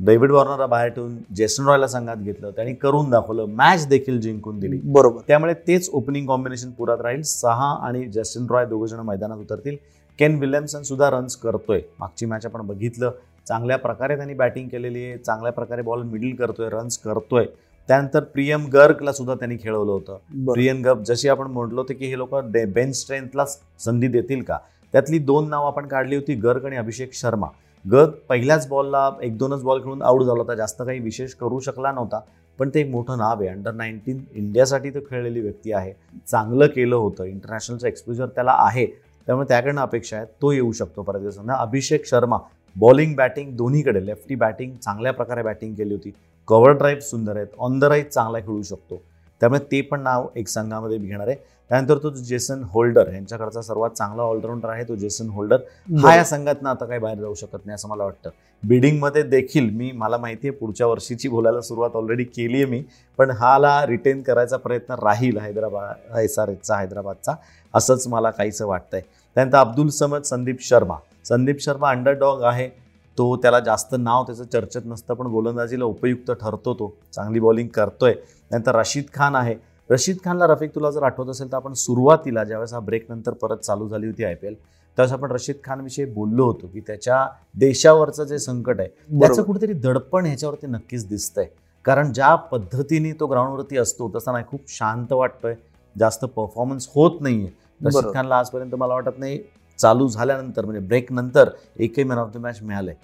डेव्हिड 0.00 0.30
वॉर्नरला 0.30 0.66
बाहेर 0.66 0.88
ठेवून 0.88 1.16
जेसन 1.34 1.68
रॉयला 1.68 1.86
संघात 1.86 2.16
घेतलं. 2.16 2.50
त्यांनी 2.50 2.74
करून 2.74 3.10
दाखवलं. 3.10 3.44
मॅच 3.44 3.86
देखील 3.88 4.20
जिंकून 4.20 4.60
दिली. 4.60 4.80
बरोबर. 4.84 5.20
त्यामुळे 5.26 5.54
तेच 5.54 5.90
ओपनिंग 5.92 6.26
कॉम्बिनेशन 6.26 6.70
पुरात 6.70 6.98
राहील. 7.00 7.22
सहा 7.22 7.86
आणि 7.86 8.04
जस्टिन 8.04 8.46
रॉय 8.50 8.66
दोघ 8.66 8.84
जण 8.84 9.00
मैदानात 9.00 9.36
उतरतील. 9.36 9.76
केन 10.18 10.38
विल्यमसन 10.38 10.82
सुद्धा 10.82 11.10
रन्स 11.10 11.36
करतोय. 11.36 11.80
मागची 12.00 12.26
मॅच 12.26 12.46
आपण 12.46 12.60
बघितलं. 12.60 13.10
चांगल्या 13.48 13.78
प्रकारे 13.78 14.16
त्यांनी 14.16 14.34
बॅटिंग 14.34 14.68
केलेली 14.68 15.04
आहे. 15.04 15.18
चांगल्या 15.18 15.52
प्रकारे 15.52 15.82
बॉल 15.82 16.02
मिडल 16.02 16.34
करतोय 16.34 16.68
रन्स 16.68 16.98
करतोय. 16.98 17.44
त्यानंतर 17.88 18.20
प्रियम 18.20 18.66
गर्गला 18.66 19.12
सुद्धा 19.12 19.34
त्यांनी 19.34 19.56
खेळवलं 19.62 19.92
होतं. 19.92 20.16
प्रियन 20.52 20.82
गप 20.82 20.98
जशी 20.98 21.28
आपण 21.28 21.46
म्हटलो 21.46 21.80
होतं 21.80 21.94
की 21.94 22.06
हे 22.06 22.18
लोक 22.18 22.34
बेंच 22.34 22.96
स्ट्रेंथला 22.96 23.44
संधी 23.78 24.08
देतील 24.08 24.42
का? 24.42 24.58
त्यातली 24.92 25.18
दोन 25.18 25.48
नाव 25.48 25.66
आपण 25.66 25.86
काढली 25.86 26.16
होती 26.16 26.34
गर्ग 26.34 26.64
आणि 26.64 26.76
अभिषेक 26.76 27.10
शर्मा. 27.12 27.46
गत 27.90 28.08
पहिल्याच 28.28 28.68
बॉलला 28.68 29.10
एक 29.22 29.38
दोनच 29.38 29.62
बॉल 29.62 29.80
खेळून 29.80 30.02
आऊट 30.02 30.22
झाला 30.22 30.42
होता. 30.42 30.54
जास्त 30.54 30.82
काही 30.82 30.98
विशेष 30.98 31.34
करू 31.34 31.60
शकला 31.60 31.92
नव्हता. 31.92 32.20
पण 32.58 32.70
ते 32.74 32.80
एक 32.80 32.90
मोठं 32.90 33.18
नाव 33.18 33.40
आहे. 33.40 33.48
अंडर 33.48 33.72
नाईन्टीन 33.72 34.24
इंडियासाठी 34.32 34.90
तो 34.90 34.98
खेळलेली 35.10 35.40
व्यक्ती 35.40 35.72
आहे. 35.72 35.92
चांगलं 36.26 36.66
केलं 36.66 36.96
होतं. 36.96 37.24
इंटरनॅशनलचं 37.24 37.88
एक्सपोजर 37.88 38.26
त्याला 38.26 38.54
आहे. 38.58 38.86
त्यामुळे 39.26 39.48
त्याकडनं 39.48 39.80
अपेक्षा 39.80 40.16
आहे. 40.16 40.26
तो 40.42 40.52
येऊ 40.52 40.72
शकतो 40.72 41.02
परत 41.02 41.20
दिवसांना 41.20 41.54
अभिषेक 41.54 42.06
शर्मा 42.06 42.38
बॉलिंग 42.76 43.14
बॅटिंग 43.14 43.56
दोन्हीकडे 43.56 44.06
लेफ्टी 44.06 44.34
बॅटिंग 44.34 44.74
चांगल्या 44.74 45.12
प्रकारे 45.12 45.42
बॅटिंग 45.42 45.74
केली 45.74 45.94
होती. 45.94 46.12
कव्हर 46.48 46.70
ड्राईव्ह 46.70 47.00
सुंदर 47.00 47.36
आहेत. 47.36 47.46
ऑन 47.58 47.78
द 47.78 47.84
राईट 47.84 48.08
चांगला 48.08 48.38
खेळू 48.38 48.62
शकतो. 48.62 49.02
त्यामुळे 49.42 49.60
ते 49.70 49.80
पण 49.80 50.00
नाव 50.00 50.26
एक 50.36 50.48
संघामध्ये 50.48 50.98
घेणार 50.98 51.28
आहे. 51.28 51.36
त्यानंतर 51.70 51.98
तो 52.02 52.10
जेसन 52.10 52.62
होल्डर 52.70 53.12
यांच्याकडचा 53.12 53.62
सर्वात 53.62 53.90
चांगला 53.90 54.22
ऑलराऊंडर 54.22 54.68
आहे 54.68 54.84
तो 54.88 54.94
जेसन 54.96 55.28
होल्डर. 55.30 55.60
हा 56.02 56.14
या 56.16 56.24
संघात 56.24 56.66
आता 56.66 56.84
काही 56.84 57.00
बाहेर 57.00 57.18
जाऊ 57.18 57.34
शकत 57.34 57.66
नाही 57.66 57.74
असं 57.74 57.88
मला 57.88 58.04
वाटतं. 58.04 58.30
बिडिंगमध्ये 58.62 59.22
देखील 59.22 59.70
मी 59.76 59.90
मला 59.92 60.16
माहिती 60.16 60.48
आहे 60.48 60.56
पुढच्या 60.56 60.86
वर्षीची 60.86 61.28
बोलायला 61.28 61.60
सुरुवात 61.60 61.96
ऑलरेडी 61.96 62.24
केली 62.24 62.62
आहे 62.62 62.70
मी 62.70 62.82
पण 63.18 63.30
हाला 63.30 63.74
रिटेन 63.86 64.22
करायचा 64.22 64.56
प्रयत्न 64.56 64.94
राहील 65.02 65.38
हैदराबाद 65.38 66.18
एस 66.18 66.38
आर 66.38 66.48
एचचा 66.48 66.76
हैदराबादचा 66.76 67.34
असंच 67.74 68.06
मला 68.08 68.30
काहीसं 68.30 68.66
वाटतंय. 68.66 69.00
त्यानंतर 69.36 69.58
अब्दुल 69.58 69.88
समद 69.88 70.22
संदीप 70.22 70.60
शर्मा. 70.60 70.96
संदीप 71.24 71.60
शर्मा 71.60 71.90
अंडरडॉग 71.90 72.42
आहे. 72.42 72.68
तो 73.18 73.36
त्याला 73.36 73.60
जास्त 73.60 73.94
नाव 73.98 74.24
त्याचं 74.24 74.44
चर्चेत 74.44 74.82
नसतं 74.84 75.14
पण 75.14 75.26
गोलंदाजीला 75.26 75.84
उपयुक्त 75.84 76.30
ठरतो 76.30 76.74
तो. 76.74 76.94
चांगली 77.12 77.40
बॉलिंग 77.40 77.68
करतोय. 77.68 78.12
त्यानंतर 78.50 78.74
रशीद 78.74 79.04
खान 79.14 79.34
आहे. 79.34 79.54
रशीद 79.90 80.16
खानला 80.24 80.46
रफिक 80.46 80.74
तुला 80.74 80.90
जर 80.90 81.02
आठवत 81.02 81.28
असेल 81.28 81.50
तर 81.52 81.56
आपण 81.56 81.72
सुरुवातीला 81.72 82.44
ज्यावेळेस 82.44 82.72
हा 82.74 82.80
ब्रेक 82.80 83.06
नंतर 83.08 83.32
परत 83.32 83.58
चालू 83.58 83.88
झाली 83.88 84.06
होती 84.06 84.24
आय 84.24 84.34
पी 84.34 84.46
एल 84.46 84.54
त्यावेळेस 84.54 85.12
आपण 85.12 85.30
रशीद 85.30 85.56
खानविषयी 85.64 86.04
बोललो 86.04 86.44
होतो 86.44 86.66
की 86.66 86.80
त्याच्या 86.80 87.26
देशावरचं 87.54 88.24
जे 88.24 88.38
संकट 88.38 88.80
आहे 88.80 88.88
त्याचं. 89.20 89.42
कुठेतरी 89.42 89.72
दडपण 89.72 90.26
ह्याच्यावरती 90.26 90.66
नक्कीच 90.66 91.08
दिसतंय. 91.08 91.46
कारण 91.84 92.12
ज्या 92.12 92.34
पद्धतीने 92.34 93.12
तो 93.12 93.26
ग्राउंडवरती 93.26 93.76
असतो 93.76 94.10
तसा 94.14 94.32
नाही 94.32 94.44
खूप 94.48 94.60
शांत 94.68 95.12
वाटतोय. 95.12 95.54
जास्त 95.98 96.24
परफॉर्मन्स 96.24 96.88
होत 96.94 97.20
नाहीये. 97.20 97.50
रशीद. 97.84 98.12
खानला 98.14 98.38
आजपर्यंत 98.38 98.74
मला 98.74 98.94
वाटत 98.94 99.18
नाही 99.18 99.38
चालू 99.82 100.08
झाल्यानंतर 100.08 100.64
म्हणजे 100.64 100.86
ब्रेक 100.86 101.12
नंतर 101.12 101.48
एकही 101.76 102.04
मॅन 102.04 102.18
ऑफ 102.18 102.32
द 102.34 102.36
मॅच 102.36 102.62
मिळालंय 102.62 102.94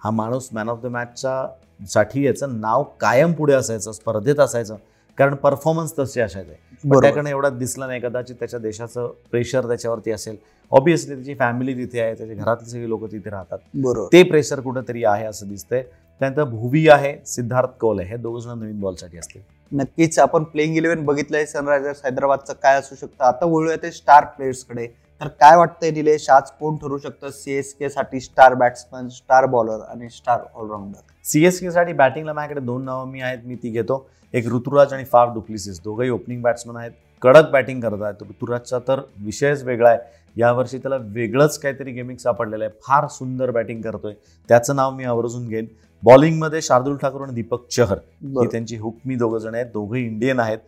हा 0.00 0.10
माणूस 0.10 0.48
मॅन 0.52 0.68
ऑफ 0.68 0.80
द 0.82 0.86
मॅचच्या 0.86 1.86
साठी 1.90 2.24
याचं 2.26 2.60
नाव 2.60 2.82
कायम 3.00 3.32
पुढे 3.32 3.52
असायचं 3.54 3.92
स्पर्धेत 3.92 4.40
असायचं 4.40 4.76
कारण 5.18 5.34
परफॉर्मन्स 5.34 5.92
तसे 5.98 6.20
असायचे. 6.20 6.52
त्याकडे 6.84 7.30
एवढा 7.30 7.48
दिसला 7.48 7.86
नाही 7.86 8.00
कदाचित 8.00 8.36
त्याच्या 8.38 8.58
देशाचं 8.60 9.12
प्रेशर 9.30 9.66
त्याच्यावरती 9.68 10.10
असेल. 10.10 10.36
ऑब्विसली 10.72 11.14
त्याची 11.14 11.34
फॅमिली 11.34 11.74
तिथे 11.74 12.00
आहे 12.00 12.14
त्याच्या 12.14 12.36
घरातली 12.36 12.70
सगळी 12.70 12.88
लोक 12.88 13.04
तिथे 13.12 13.30
राहतात. 13.30 13.58
बरोबर. 13.74 14.08
ते 14.12 14.22
प्रेशर 14.22 14.60
कुठंतरी 14.60 15.04
आहे 15.04 15.26
असं 15.26 15.48
दिसतंय. 15.48 15.82
त्यानंतर 16.20 16.44
भुवी 16.44 16.86
आहे 16.88 17.16
सिद्धार्थ 17.26 17.78
कौल 17.80 18.00
आहे. 18.00 18.08
हे 18.08 18.16
दोघ 18.16 18.38
जण 18.40 18.58
नवीन 18.58 18.80
बॉलसाठी 18.80 19.18
असतील. 19.18 19.42
नक्कीच. 19.72 20.18
आपण 20.18 20.44
प्लेइंग 20.44 20.76
इलेव्हन 20.76 21.04
बघितलंय 21.04 21.46
सनरायझर्स 21.46 22.04
हैदराबादचं 22.04 22.52
काय 22.62 22.78
असू 22.78 22.94
शकतं. 22.94 23.24
आता 23.24 23.46
वळूया 23.46 23.76
ते 23.82 23.90
स्टार 23.92 24.24
प्लेयर्सकडे 24.26 24.86
तर 25.20 25.28
काय 25.30 25.56
वाटतंय 25.56 25.90
निलेश 25.90 26.28
आज 26.30 26.50
कोण 26.50 26.76
ठरू 26.76 26.98
शकतं 26.98 27.30
सीएसके 27.30 27.88
साठी 27.88 28.20
स्टार 28.20 28.54
बॅट्समन 28.54 29.08
स्टार 29.08 29.46
बॉलर 29.46 29.80
आणि 29.88 30.08
स्टार 30.08 30.40
ऑलराऊंडर 30.54 31.12
सीएसके 31.24 31.70
साठी 31.70 31.92
बॅटिंगला 31.92 32.32
माझ्याकडे 32.32 32.60
दोन 32.60 32.84
नावं 32.84 33.06
मी 33.08 33.20
आहेत 33.20 33.38
मी 33.44 33.54
ती 33.54 33.70
घेतो. 33.70 34.06
एक 34.34 34.46
ऋतुराज 34.46 34.92
आणि 34.92 35.04
फाफ 35.04 35.32
डुप्लिसिस. 35.34 35.80
दोघंही 35.80 36.10
ओपनिंग 36.10 36.42
बॅट्समन 36.42 36.76
आहेत. 36.76 36.90
कडक 37.22 37.50
बॅटिंग 37.50 37.80
करत 37.80 38.02
आहेत. 38.02 38.22
ऋतुराजचा 38.22 38.78
तर 38.88 39.00
विषयच 39.18 39.62
वेगळा 39.62 39.90
आहे. 39.90 39.98
यावर्षी 40.36 40.78
त्याला 40.78 40.96
वेगळंच 40.96 41.58
काहीतरी 41.58 41.92
गेमिंग 41.92 42.18
सापडलेलं 42.18 42.64
आहे. 42.64 42.72
फार 42.86 43.06
सुंदर 43.08 43.50
बॅटिंग 43.50 43.82
करतोय. 43.82 44.14
त्याचं 44.48 44.76
नाव 44.76 44.90
मी 44.90 45.04
आवर्जून 45.04 45.48
घेईन. 45.48 45.66
बॉलिंगमध्ये 46.02 46.62
शार्दुल 46.62 46.96
ठाकूर 46.96 47.22
आणि 47.22 47.34
दीपक 47.34 47.66
चहर 47.70 47.98
ही. 48.22 48.46
त्यांची 48.46 48.76
हुकमी 48.76 49.14
दोघं 49.14 49.38
जण 49.38 49.54
आहेत. 49.54 49.66
दोघंही 49.66 50.04
इंडियन 50.06 50.40
आहेत. 50.40 50.58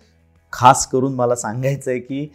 खास 0.53 0.87
करून 0.87 1.15
मला 1.15 1.35
सांगायचं 1.35 1.91
आहे 1.91 2.01
की 2.01 2.29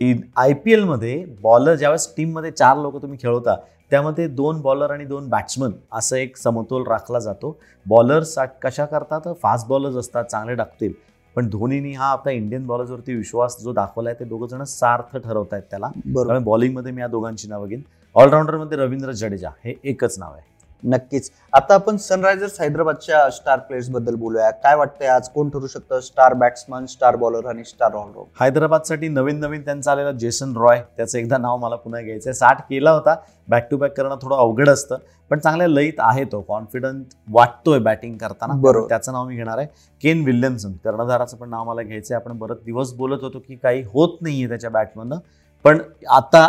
आय 0.00 0.52
पी 0.64 0.72
एलमध्ये 0.72 1.24
बॉलर 1.42 1.74
ज्यावेळेस 1.74 2.12
टीममध्ये 2.16 2.50
चार 2.50 2.76
लोक 2.76 3.00
तुम्ही 3.02 3.18
खेळवता 3.22 3.54
त्यामध्ये 3.90 4.26
दोन 4.28 4.60
बॉलर 4.60 4.90
आणि 4.90 5.04
दोन 5.04 5.28
बॅट्समन 5.28 5.72
असं 5.92 6.16
एक 6.16 6.36
समतोल 6.36 6.86
राखला 6.86 7.18
जातो. 7.18 7.56
बॉलर्स 7.86 8.34
कशा 8.62 8.84
करतात? 8.84 9.28
फास्ट 9.42 9.66
बॉलर्स 9.68 9.96
असतात 9.96 10.24
चांगले 10.24 10.54
टाकतील 10.54 10.92
पण 11.36 11.48
धोनीनी 11.50 11.92
हा 11.92 12.06
आपल्या 12.06 12.34
इंडियन 12.34 12.66
बॉलर्सवरती 12.66 13.14
विश्वास 13.14 13.56
जो 13.62 13.72
दाखवला 13.72 14.10
आहे 14.10 14.18
ते 14.20 14.24
दोघं 14.24 14.46
जण 14.46 14.62
सार्थ 14.64 15.16
ठरवत 15.16 15.52
आहेत 15.52 15.62
त्याला 15.70 16.38
बॉलिंगमध्ये 16.40 16.92
मी 16.92 17.00
या 17.00 17.06
दोघांची 17.08 17.48
नावं 17.48 17.68
घेईन. 17.68 17.82
ऑलराऊंडरमध्ये 18.16 18.78
रवींद्र 18.78 19.12
जडेजा 19.12 19.50
हे 19.64 19.74
एकच 19.84 20.18
नाव 20.18 20.32
आहे. 20.32 20.44
नक्कीच. 20.82 21.30
आता 21.52 21.74
आपण 21.74 21.96
सनरायझर्स 21.96 22.60
हैदराबादच्या 22.60 23.28
स्टार 23.30 23.58
प्लेयर्सबद्दल 23.58 24.14
बोलूया. 24.14 24.50
काय 24.50 24.74
वाटतंय 24.76 25.08
आज? 25.08 25.28
कोण 25.28 25.48
ठरू 25.48 25.66
शकतं? 25.66 26.00
स्टार 26.00 26.34
बॅट्समन 26.34 26.86
स्टार 26.86 27.16
बॉलर 27.16 27.46
आणि 27.46 27.64
स्टार 27.64 27.94
ऑलराऊंडर 27.94 28.44
हैदराबादसाठी 28.44 29.08
नवीन 29.08 29.40
नवीन 29.40 29.64
त्यांचा 29.64 29.92
आलेला 29.92 30.12
जेसन 30.12 30.56
रॉय 30.56 30.80
त्याचं 30.96 31.18
एकदा 31.18 31.38
नाव 31.38 31.56
मला 31.56 31.76
पुन्हा 31.76 32.00
घ्यायचं 32.00 32.30
आहे 32.30 32.34
साठ 32.34 32.60
केला 32.60 32.90
होता. 32.90 33.14
बॅक 33.48 33.68
टू 33.70 33.76
बॅक 33.76 33.96
करणं 33.96 34.16
थोडं 34.22 34.36
अवघड 34.36 34.68
असतं. 34.68 34.96
पण 35.30 35.38
चांगल्या 35.38 35.68
लईत 35.68 35.94
आहे 35.98 36.24
तो. 36.24 36.40
कॉन्फिडंट 36.40 37.14
वाटतोय 37.30 37.78
बॅटिंग 37.78 38.16
करताना. 38.18 38.54
बरोबर. 38.54 38.88
त्याचं 38.88 39.12
नाव 39.12 39.26
मी 39.28 39.36
घेणार 39.36 39.58
आहे. 39.58 39.66
केन 40.02 40.24
विल्यमसन 40.24 40.72
कर्णधाराचं 40.84 41.36
पण 41.36 41.50
नाव 41.50 41.64
मला 41.64 41.82
घ्यायचं 41.82 42.14
आहे 42.14 42.22
आपण 42.22 42.38
बरं 42.38 42.54
दिवस 42.64 42.92
बोलत 42.94 43.22
होतो 43.22 43.38
की 43.38 43.56
काही 43.56 43.82
होत 43.82 44.18
नाहीये 44.20 44.48
त्याच्या 44.48 44.70
बॅटमधनं 44.70 45.18
पण 45.64 45.78
आता 46.10 46.48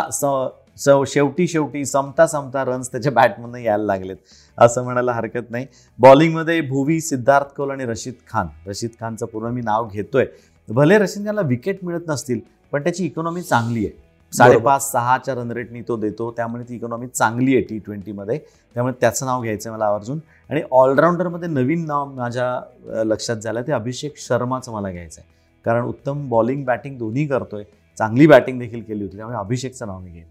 स- 0.78 0.88
शेवटी 1.06 1.48
शेवटी 1.48 1.84
समता 1.84 2.26
समता 2.26 2.64
रन्स 2.64 2.92
त्याच्या 2.92 3.12
बॅटमधनं 3.12 3.58
यायला 3.58 3.84
लागलेत. 3.84 4.16
असं 4.58 4.84
म्हणायला 4.84 5.12
हरकत 5.12 5.50
नाही. 5.50 5.66
बॉलिंगमध्ये 5.98 6.60
भुवी 6.60 7.00
सिद्धार्थ 7.00 7.46
कौल 7.56 7.70
आणि 7.70 7.84
रशीद 7.84 8.14
खान. 8.30 8.46
रशीद 8.66 8.90
खानचं 9.00 9.26
पूर्ण 9.26 9.48
मी 9.48 9.60
नाव 9.60 9.88
घेतोय. 9.92 10.26
भले 10.68 10.98
रशीद 10.98 11.26
खानला 11.26 11.40
विकेट 11.40 11.78
मिळत 11.82 12.00
नसतील 12.08 12.40
पण 12.72 12.82
त्याची 12.82 13.06
इकॉनॉमी 13.06 13.42
चांगली 13.42 13.86
आहे. 13.86 14.08
साडेपाच 14.32 14.92
सहाच्या 14.92 15.34
रन 15.34 15.50
रेटनी 15.50 15.80
तो 15.80 15.96
देतो. 15.96 16.30
त्यामुळे 16.30 16.64
ती 16.68 16.74
इकॉनॉमी 16.74 17.06
चांगली 17.06 17.54
आहे 17.54 17.62
टी 17.64 17.78
ट्वेंटीमध्ये 17.78 18.38
त्यामुळे 18.74 18.94
त्याचं 19.00 19.26
नाव 19.26 19.42
घ्यायचं 19.42 19.72
मला 19.72 19.84
आवर्जून. 19.84 20.18
आणि 20.50 20.62
ऑलराऊंडरमध्ये 20.70 21.48
नवीन 21.48 21.86
नाव 21.86 22.04
माझ्या 22.04 22.60
लक्षात 23.04 23.36
झालं 23.36 23.62
ते 23.62 23.72
अभिषेक 23.72 24.14
शर्माचं 24.16 24.72
मला 24.72 24.90
घ्यायचं 24.90 25.20
आहे 25.20 25.28
कारण 25.64 25.84
उत्तम 25.84 26.28
बॉलिंग 26.28 26.64
बॅटिंग 26.64 26.98
दोन्ही 26.98 27.26
करतोय. 27.26 27.64
चांगली 27.98 28.26
बॅटिंग 28.26 28.58
देखील 28.58 28.82
केली 28.82 29.04
होती. 29.04 29.16
त्यामुळे 29.16 29.38
अभिषेकचं 29.38 29.86
नाव 29.86 30.00
मी 30.00 30.10
घेईन. 30.10 30.24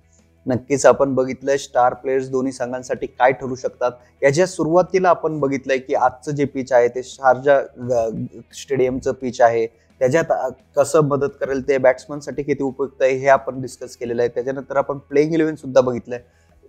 नक्कीच 0.47 0.85
आपण 0.85 1.13
बघितलंय. 1.15 1.57
स्टार 1.57 1.93
प्लेयर्स 1.93 2.29
दोन्ही 2.31 2.51
संघांसाठी 2.51 3.07
काय 3.07 3.31
ठरू 3.31 3.55
शकतात? 3.55 3.91
याच्या 4.23 4.45
सुरुवातीला 4.47 5.09
आपण 5.09 5.39
बघितलंय 5.39 5.77
की 5.77 5.95
आजचं 5.95 6.35
जे 6.35 6.45
पिच 6.45 6.71
आहे 6.73 6.87
ते 6.87 7.03
शारजा 7.03 7.59
स्टेडियमचं 8.55 9.11
पिच 9.11 9.41
आहे. 9.41 9.65
त्याच्यात 10.01 10.51
कसं 10.77 11.03
मदत 11.07 11.37
करेल 11.39 11.67
ते 11.67 11.77
बॅट्समनसाठी 11.77 12.43
किती 12.43 12.63
उपयुक्त 12.63 13.01
आहे 13.01 13.13
हे 13.13 13.27
आपण 13.27 13.61
डिस्कस 13.61 13.95
केलेलं 13.97 14.21
आहे. 14.21 14.29
त्याच्यानंतर 14.29 14.77
आपण 14.77 14.97
प्लेइंग 15.09 15.33
इलेव्हन 15.33 15.55
सुद्धा 15.55 15.81
बघितलंय. 15.81 16.19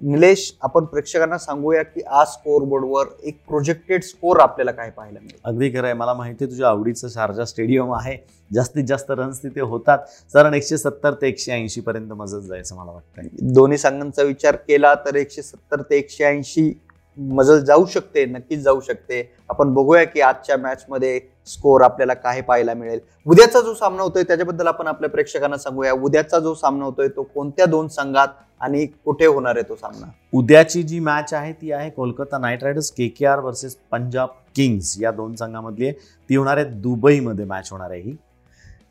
निलेश 0.02 0.52
आपण 0.62 0.84
प्रेक्षकांना 0.84 1.38
सांगूया 1.38 1.82
की 1.82 2.00
आज 2.00 2.26
स्कोर 2.26 2.62
बोर्डवर 2.62 3.06
एक 3.22 3.38
प्रोजेक्टेड 3.48 4.02
स्कोर 4.02 4.40
आपल्याला 4.40 4.70
काय 4.70 4.90
पाहायला 4.90 5.18
मिळेल. 5.20 5.40
अगदी 5.44 5.70
खरं 5.70 5.84
आहे. 5.84 5.94
मला 5.94 6.14
माहिती 6.14 6.44
आहे 6.44 6.50
तुझ्या 6.50 6.68
आवडीचं 6.68 7.08
शारजा 7.08 7.44
स्टेडियम 7.44 7.94
आहे. 7.94 8.16
जास्तीत 8.54 8.84
जास्त 8.84 9.10
रन्स 9.10 9.42
तिथे 9.42 9.60
होतात. 9.60 9.98
कारण 10.34 10.54
एकशे 10.54 10.78
सत्तर 10.78 11.14
ते 11.14 11.28
एकशे 11.28 11.52
ऐंशी 11.52 11.80
पर्यंत 11.80 12.12
मजत 12.12 12.40
जायचं 12.40 12.76
मला 12.76 12.90
वाटतंय. 12.90 13.28
दोन्ही 13.54 13.78
संघांचा 13.78 14.22
विचार 14.22 14.56
केला 14.56 14.94
तर 14.94 15.14
एकशे 15.14 15.42
सत्तर 15.42 15.82
ते 15.82 15.96
एकशे 15.96 16.24
ऐंशी 16.24 16.72
मजल 17.18 17.64
जाऊ 17.64 17.86
शकते 17.86 18.24
नक्कीच 18.26 18.60
जाऊ 18.60 18.80
शकते. 18.80 19.22
आपण 19.50 19.72
बघूया 19.74 20.04
की 20.04 20.20
आजच्या 20.20 20.56
मॅचमध्ये 20.56 21.18
स्कोअर 21.18 21.46
स्कोर 21.48 21.82
आपल्याला 21.82 22.14
काय 22.14 22.40
पाहायला 22.40 22.74
मिळेल. 22.74 22.98
उद्याचा 23.26 23.60
जो 23.60 23.74
सामना 23.74 24.02
होतोय 24.02 24.22
त्याच्याबद्दल 24.22 24.66
आपण 24.66 24.86
आपल्या 24.86 25.10
प्रेक्षकांना 25.10 25.56
सांगूया. 25.56 25.92
उद्याचा 25.92 26.38
जो 26.38 26.54
सामना 26.54 26.84
होतोय 26.84 27.08
तो 27.08 27.22
कोणत्या 27.34 27.66
दोन 27.66 27.88
संघात 27.88 28.28
आणि 28.60 28.86
कुठे 29.04 29.26
होणार 29.26 29.56
आहे 29.56 29.68
तो 29.68 29.76
सामना? 29.76 30.06
उद्याची 30.32 30.82
जी 30.82 30.98
मॅच 31.00 31.34
आहे 31.34 31.52
ती 31.52 31.72
आहे 31.72 31.90
Kolkata 31.90 32.38
Knight 32.38 32.64
Riders 32.64 32.90
K 32.90 33.08
K 33.08 33.26
R 33.26 33.38
versus 33.38 33.76
Punjab 33.90 34.28
Kings. 34.56 34.94
या 35.00 35.10
दोन 35.10 35.34
संघामधली 35.34 35.86
आहे. 35.86 35.94
ती 36.30 36.36
होणार 36.36 36.56
आहे 36.56 36.66
दुबईमध्ये 36.66 37.44
मॅच 37.44 37.68
होणार 37.72 37.90
आहे 37.90 38.00
ही. 38.00 38.16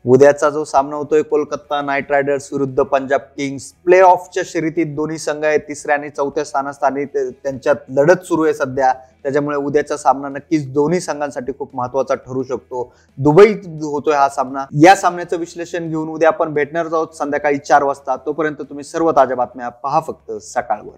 उद्याचा 0.04 0.48
जो 0.50 0.64
सामना 0.64 0.96
होतोय 0.96 1.22
कोलकाता 1.22 1.80
नाईट 1.82 2.10
रायडर्स 2.10 2.48
विरुद्ध 2.52 2.82
पंजाब 2.82 3.20
किंग्स. 3.36 3.64
प्ले 3.84 4.00
ऑफच्या 4.00 4.42
शर्यतीत 4.46 4.94
दोन्ही 4.96 5.18
संघ 5.18 5.44
आहेत 5.44 5.60
तिसऱ्या 5.60 5.96
आणि 5.96 6.08
चौथ्या 6.10 6.44
स्थानास्थानी. 6.44 7.04
त्यांच्यात 7.04 7.76
लढत 7.96 8.24
सुरू 8.24 8.44
आहे 8.44 8.54
सध्या. 8.54 8.92
त्याच्यामुळे 9.22 9.56
उद्याचा 9.56 9.96
सामना 9.96 10.28
नक्कीच 10.28 10.72
दोन्ही 10.72 11.00
संघांसाठी 11.00 11.52
खूप 11.58 11.76
महत्त्वाचा 11.76 12.14
ठरू 12.14 12.42
शकतो. 12.42 12.92
दुबईत 13.18 13.66
होतोय 13.82 14.14
हा 14.14 14.28
सामना. 14.28 14.64
या 14.82 14.94
सामन्याचं 14.96 15.36
विश्लेषण 15.36 15.88
घेऊन 15.88 16.08
उद्या 16.08 16.28
आपण 16.28 16.54
भेटणार 16.54 16.86
आहोत 16.92 17.16
संध्याकाळी 17.18 17.58
चार 17.58 17.82
वाजता. 17.82 18.16
तोपर्यंत 18.16 18.62
तुम्ही 18.62 18.84
सर्व 18.84 19.10
ताज्या 19.10 19.36
बातम्या 19.36 19.68
पहा 19.68 20.00
फक्त 20.00 20.32
सकाळवर. 20.42 20.96